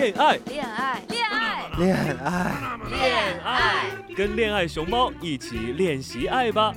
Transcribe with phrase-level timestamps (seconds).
[0.00, 3.84] 恋爱，恋爱，恋爱，恋爱，恋爱，
[4.16, 6.72] 跟恋爱熊猫一起练习爱吧。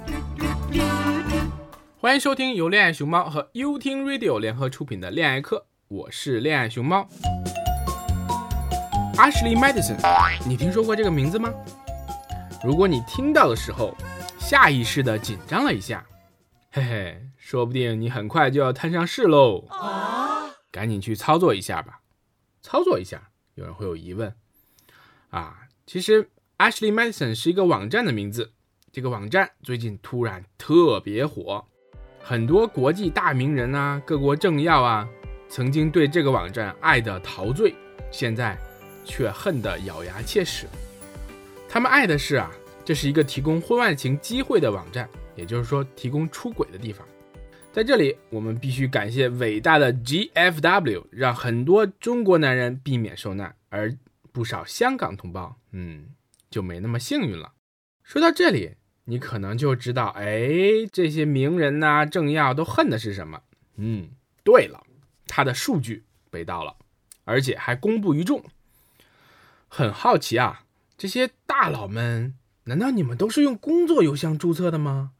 [2.01, 7.07] 欢迎收听由恋爱熊猫和优听 Radio 联合出品的恋爱课，我是恋爱熊猫。
[9.15, 9.95] Ashley Madison，
[10.45, 11.49] 你听说过这个名字吗？
[12.61, 13.95] 如果你听到的时候，
[14.37, 16.03] 下意识的紧张了一下，
[16.73, 19.63] 嘿嘿，说不定你很快就要摊上事喽。
[20.69, 22.01] 赶紧去操作一下吧。
[22.63, 24.33] 操作一下，有人会有疑问
[25.29, 25.67] 啊。
[25.85, 28.53] 其实 Ashley Madison 是一个网站的名字，
[28.91, 31.65] 这个网站最近突然特别火，
[32.21, 35.07] 很多国际大名人啊、各国政要啊，
[35.49, 37.75] 曾经对这个网站爱得陶醉，
[38.09, 38.57] 现在
[39.03, 40.65] 却恨得咬牙切齿。
[41.67, 42.49] 他们爱的是啊，
[42.85, 47.05] 这是一个提供婚外情机会的网站，也就是说提供出轨的地方。
[47.73, 53.91] 在这里，我们必须感谢伟大的 GFW，让很多中国男人避免受难，而
[54.31, 56.09] 不少香港同胞，嗯，
[56.51, 57.53] 就没那么幸运了。
[58.03, 63.41] 说到这里，你可能就知道，哎，这些名人呐、政要都恨的是什么？
[63.77, 64.09] 嗯，
[64.43, 64.83] 对了，
[65.25, 66.75] 他的数据被盗了，
[67.23, 68.43] 而且还公布于众。
[69.67, 70.65] 很好奇啊，
[70.95, 75.13] 这些大佬们，难道你们都是用工作邮箱注册的吗？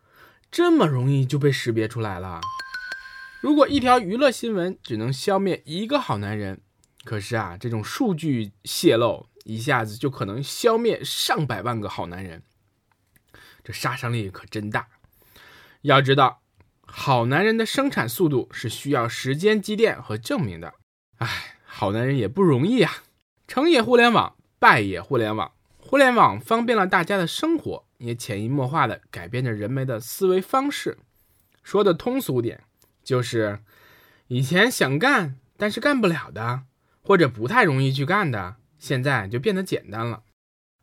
[0.53, 2.39] 这么容易就被识别出来了。
[3.41, 6.61] 如果一条娱乐新闻只能消灭一个好男人，
[7.03, 12.43] 可是啊，这种数据泄露一下子就可能消灭上百万个好男人，
[13.63, 14.89] 这杀伤力可真大。
[15.81, 16.43] 要知道，
[16.83, 20.75] 好男人的生产速度是需要时间积淀和证明的。
[21.17, 22.93] 哎，好男人也不容易啊。
[23.47, 25.51] 成也互联网，败也互联网。
[25.79, 27.87] 互联网方便了大家的生活。
[28.03, 30.97] 也潜移默化地改变着人们的思维方式。
[31.63, 32.61] 说的通俗点，
[33.01, 33.59] 就是
[34.27, 36.63] 以前想干但是干不了的，
[37.01, 40.23] 或者不太容易去干的，现在就变得简单了。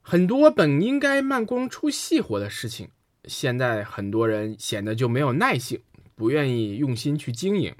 [0.01, 2.89] 很多本应该慢工出细活的事情，
[3.25, 5.83] 现在很多人显得就没有耐性，
[6.15, 7.75] 不愿意用心去经营。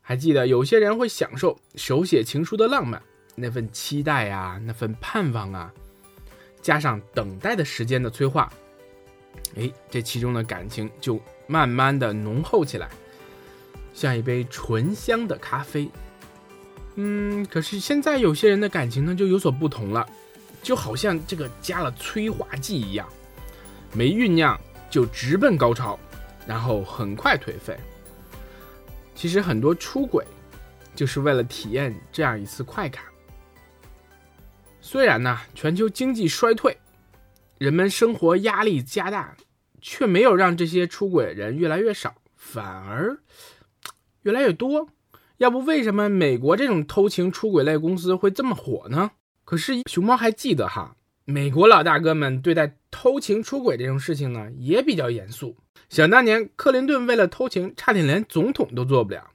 [0.00, 3.00] 还记得有些人会享受手写情书的浪漫，
[3.36, 5.72] 那份期待啊，那份盼望啊。
[6.66, 8.52] 加上等待的时间的催化，
[9.56, 12.88] 哎，这其中的感情就慢慢的浓厚起来，
[13.94, 15.88] 像一杯醇香的咖啡。
[16.96, 20.04] 嗯，可是现在有些人的感情呢就有所不同了，
[20.60, 23.08] 就好像这个加了催化剂一样，
[23.92, 24.60] 没酝酿
[24.90, 25.96] 就直奔高潮，
[26.48, 27.78] 然后很快颓废。
[29.14, 30.26] 其实很多出轨，
[30.96, 33.04] 就是为了体验这样一次快感。
[34.88, 36.78] 虽然呢，全球经济衰退，
[37.58, 39.36] 人们生活压力加大，
[39.80, 43.18] 却没有让这些出轨人越来越少，反而
[44.22, 44.88] 越来越多。
[45.38, 49.10] 要不为什么美国这种偷情出轨类公司会这么火呢？
[49.44, 55.56] 可是熊猫还记得哈，美国老大哥们对待偷情出轨这种事情呢，也比较严肃。
[55.88, 59.30] 想当年，克林顿为了偷情，差点连总统都做不了。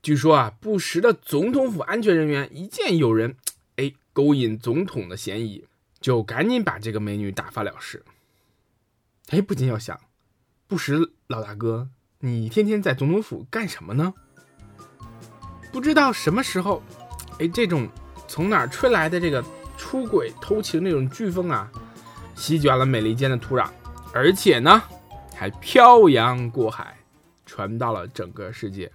[0.00, 3.36] 据说啊，不时的总统府安全人员一见有人。
[4.16, 5.62] 勾引总统的嫌疑，
[6.00, 8.02] 就赶紧把这个美女打发了事。
[9.28, 10.00] 哎，不禁要想，
[10.66, 11.90] 不识老大哥，
[12.20, 14.14] 你天天在总统府干什么呢？
[15.70, 16.82] 不知道什么时候，
[17.40, 17.86] 哎，这种
[18.26, 19.44] 从哪儿吹来的这个
[19.76, 21.70] 出轨偷情那种飓风啊，
[22.34, 23.68] 席卷了美利坚的土壤，
[24.14, 24.82] 而且呢，
[25.34, 26.96] 还漂洋过海，
[27.44, 28.90] 传到了整个世界。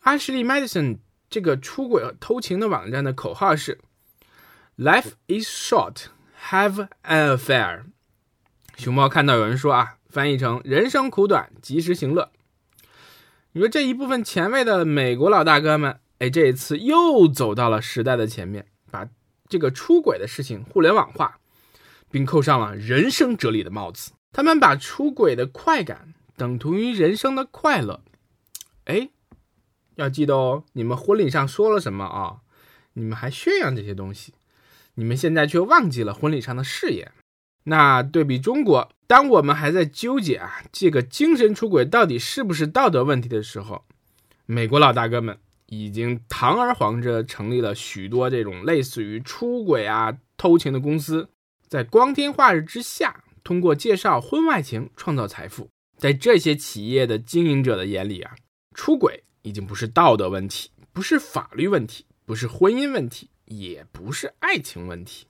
[0.00, 0.98] 阿什利· Madison
[1.30, 3.78] 这个出轨偷情的网站的口号是。
[4.78, 6.06] Life is short,
[6.48, 7.82] have an affair。
[8.78, 12.32] 熊猫看到有人说啊，翻译成“人生苦短，及时行乐”。
[13.52, 19.06] 你说这一部分前卫的美国老大哥们，哎，这一次又走到了时代的前面，把
[19.46, 21.38] 这个出轨的事情互联网化，
[22.10, 24.12] 并扣上了人生哲理的帽子。
[24.32, 28.02] 他们把出轨的快感等同于人生的快乐。
[28.86, 29.10] 哎，
[29.96, 32.38] 要记得哦，你们婚礼上说了什么啊？
[32.94, 34.32] 你们还宣扬这些东西。
[34.94, 37.12] 你们现在却忘记了婚礼上的誓言。
[37.64, 43.84] 那对比中国，当我们还在纠结啊这个精神出轨到底是不是道德问题的时候，
[44.46, 51.28] 美国老大哥们已经堂而皇之成立了许多这种类似于出轨啊偷情的公司，
[51.68, 55.68] 在光天化日之下，通过介绍婚外情创造财富。
[55.96, 58.34] 在这些企业的经营者的眼里啊，
[58.74, 63.30] 出轨已经不是道德问题，不是法律问题，不是婚姻问题。
[63.58, 65.26] 也不是爱情问题，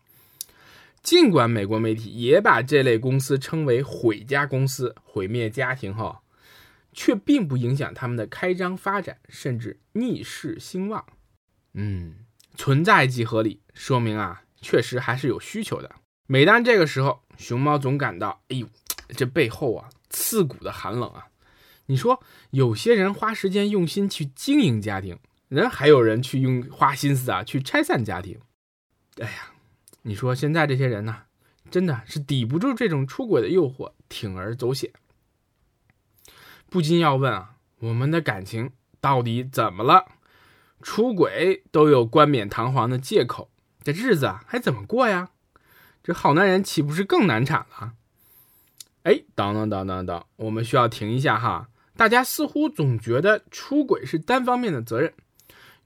[1.02, 6.22] 尽管美国媒体也把这类公司称为“毁家公司”，毁灭家庭哈，
[6.92, 11.04] 却并不影响他们的开张发展，甚至逆势兴旺。
[11.74, 12.14] 嗯，
[12.56, 15.90] 存在即合理，说明啊，确实还是有需求的。
[16.26, 18.68] 每当这个时候，熊猫总感到，哎呦，
[19.08, 21.26] 这背后啊，刺骨的寒冷啊！
[21.86, 25.18] 你说，有些人花时间用心去经营家庭，
[25.52, 28.40] 人还有人去用花心思啊去拆散家庭。
[29.18, 29.52] 哎呀，
[30.00, 31.24] 你说现在这些人呢，
[31.70, 34.90] 真的是抵不住这种出轨的诱惑，铤而走险。
[36.70, 40.06] 不禁要问啊，我们的感情到底怎么了？
[40.80, 43.50] 出轨都有冠冕堂皇的借口，
[43.82, 45.32] 这日子还怎么过呀？
[46.02, 47.92] 这好男人岂不是更难产了？
[49.02, 51.68] 哎，等等等等等，我们需要停一下哈。
[51.94, 55.12] 大家似乎总觉得出轨是单方面的责任，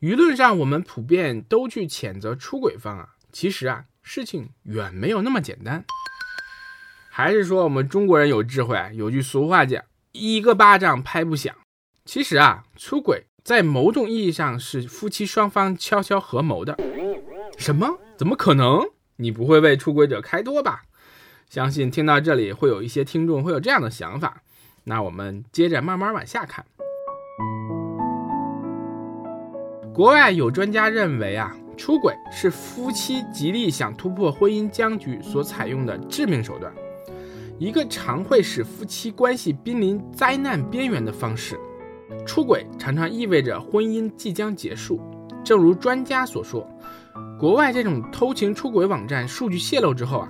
[0.07, 3.17] 舆论上我们普遍都去谴责出轨方啊。
[3.33, 5.85] 其实啊，事情远没有那么简单。
[7.11, 9.83] 还是说我们中国人有智慧，有句俗话讲。
[10.13, 11.53] 一个巴掌拍不响。
[12.05, 16.79] 其实啊，出轨在某种意义上是夫妻双方悄悄合谋的。
[17.59, 17.99] 什么？
[18.17, 18.81] 怎么可能？
[19.17, 20.85] 你不会为出轨者开脱吧？
[21.51, 24.45] 相信听到这里会有一些听众会有这样的想法。
[24.85, 26.65] 那我们接着慢慢往下看。
[29.97, 36.71] 国外有专家认为啊，出轨是夫妻极力想突破婚姻僵局所采用的致命手段。
[37.59, 41.59] 一个常会使夫妻关系濒临灾难边缘的方式，
[42.27, 45.01] 出轨常常意味着婚姻即将结束。
[45.43, 46.69] 正如专家所说，
[47.39, 50.29] 国外这种偷情出轨网站数据泄露之后啊，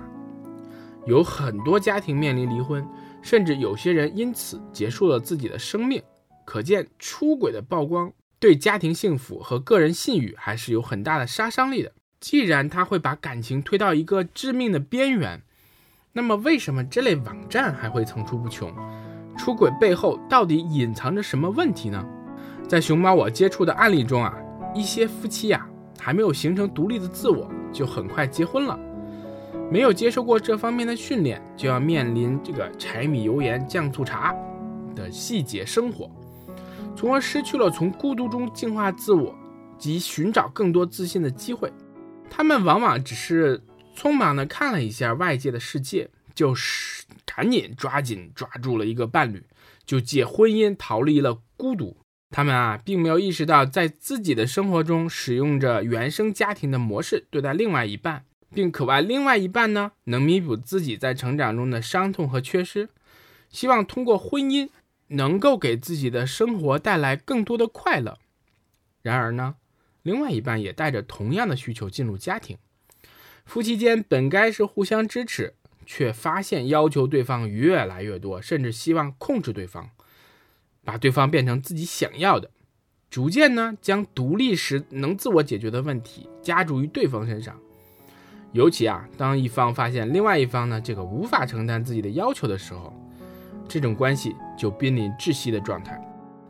[1.05, 2.87] 有很多家庭面临离婚，
[3.21, 6.01] 甚至有些人因此结束了自己的生命。
[6.45, 11.91] 可见，出轨的曝光对家庭幸福和个人信誉还是有很大的杀伤力的。
[12.19, 15.41] 既然他会把感情推到一个致命的边缘。
[16.13, 18.73] 那么，为什么这类网站还会层出不穷？
[19.37, 22.03] 出轨背后到底隐藏着什么问题呢？
[22.67, 24.35] 在熊猫我接触的案例中啊，
[24.73, 25.69] 一些夫妻呀
[25.99, 28.79] 还没有形成独立的自我，就很快结婚了，
[29.71, 34.35] 没有接受过这方面的训练，就要面临这个柴米油盐酱醋茶
[34.95, 36.09] 的细节生活，
[36.97, 39.33] 从而失去了从孤独中净化自我
[39.77, 41.71] 及寻找更多自信的机会。
[42.29, 43.61] 他们往往只是。
[43.99, 49.43] 匆忙地看了一下外界的世界，就是赶紧抓紧抓住了一个伴侣，
[49.87, 51.97] 就借婚姻逃离了孤独。
[52.29, 58.23] 他们啊，并没有意识到在自己的生活中使用着原生家庭的模式对待另外一半，
[58.53, 62.89] 并渴望另外一半呢能弥补自己在成长中的伤痛和缺失，
[63.49, 64.69] 希望通过婚姻
[65.07, 68.17] 能够给自己的生活带来更多的快乐。
[69.01, 69.55] 然而呢，
[70.03, 72.57] 另外一半也带着同样的需求进入家庭。
[73.45, 75.53] 夫妻间本该是互相支持，
[75.85, 79.89] 却发现要求对方越来越多，甚至希望控制对方，
[80.83, 82.51] 把对方变成自己想要的，
[83.09, 87.57] 逐渐呢将独立时能自我解决的问题加诸于对方身上。
[88.51, 92.93] 尤其啊，当一方发现另外一方呢这个无法承担自己的要求的时候，
[93.67, 95.99] 这种关系就濒临窒息的状态。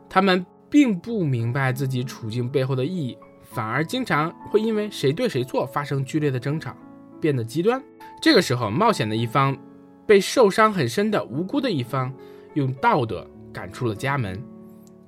[0.08, 6.74] 他们并不明白自己处境背后的意义，反而经常会因为谁对谁错发生剧烈的争吵。
[7.20, 7.82] 变得极端，
[8.22, 9.56] 这个时候冒险的一方
[10.06, 12.14] 被受伤很深的无辜的一方
[12.54, 14.40] 用道德赶出了家门。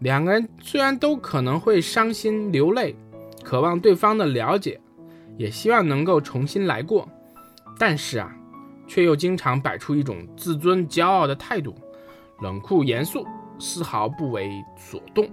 [0.00, 2.96] 两个人虽然都可能会伤心流泪，
[3.44, 4.80] 渴望对方的了解，
[5.36, 7.08] 也希望能够重新来过，
[7.78, 8.34] 但是啊，
[8.88, 11.76] 却又经常摆出一种自尊骄傲的态度，
[12.42, 13.26] 冷酷严肃，
[13.58, 15.28] 丝毫不为所动。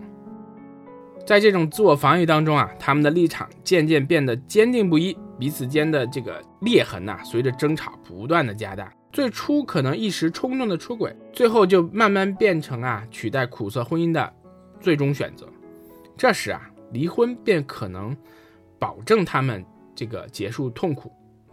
[1.25, 5.17] 在这种自我防御当中啊，他们的立场渐渐变得坚定不移。
[5.39, 8.91] 彼此间的这个裂痕呐，随着争吵不断的加大。
[9.11, 14.33] 最初可能一时冲动的出轨，最后就慢慢变成啊取代苦涩婚姻的
[14.79, 15.47] 最终选择。
[16.15, 18.15] 这时啊，离婚便可能
[18.79, 21.11] 保证他们这个结束痛苦，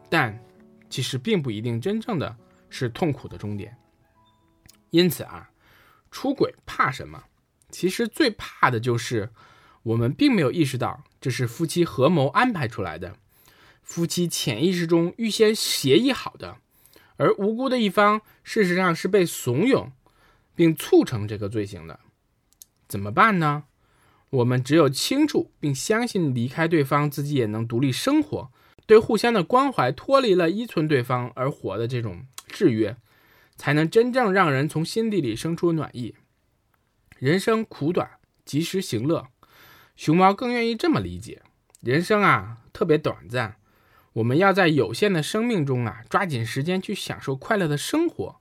[0.08, 0.38] 但
[0.88, 2.34] 其实并不一定真正的
[2.70, 3.76] 是痛苦的终点。
[4.94, 5.50] 因此啊，
[6.12, 7.24] 出轨怕什么？
[7.68, 9.30] 其实最怕的就是
[9.82, 13.16] 我们并没有意识到这是夫妻合谋安排出来的。
[13.82, 16.58] 夫妻潜意识中预先协议好的，
[17.16, 19.88] 而无辜的一方事实上是被怂恿
[20.54, 21.98] 并促成这个罪行的，
[22.86, 23.64] 怎么办呢？
[24.30, 28.52] 我们只有清楚并相信离开对方，自己也能独立生活，
[28.86, 32.96] 对互相的关怀脱离了依存对方而活的这种制约，
[33.56, 36.14] 才能真正让人从心底里生出暖意。
[37.18, 38.10] 人生苦短，
[38.44, 39.28] 及时行乐。
[39.96, 41.42] 熊猫更愿意这么理解：
[41.80, 43.56] 人生啊，特别短暂。
[44.14, 48.40] 我们要在有限的生命中啊，抓紧时间去享受快乐的生活。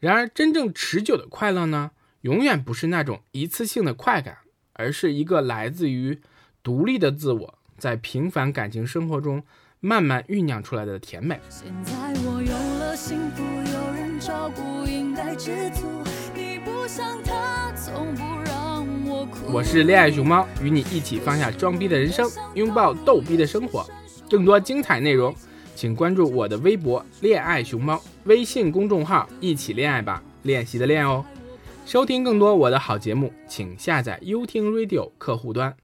[0.00, 1.90] 然而，真正持久的快乐呢，
[2.22, 4.38] 永远不是那种一次性的快感，
[4.74, 6.20] 而是一个来自于
[6.62, 9.42] 独立的自我，在平凡感情生活中
[9.80, 11.40] 慢慢酝酿出来的甜美。
[11.48, 11.92] 现在
[12.26, 13.73] 我有了幸福，有
[14.24, 15.82] 照顾，应该知足。
[16.34, 19.52] 你不像他，从不让我哭。
[19.52, 23.86] 我是恋爱熊猫，与你一起放下装逼的人生，拥抱逗逼的生活。
[24.30, 25.34] 更多精彩内容，
[25.74, 31.22] 请关注我的微博“恋爱熊猫”微信公众号“一起恋爱吧”，练习的练哦。
[31.84, 35.76] 收听更多我的好节目，请下载优听 Radio 客户端。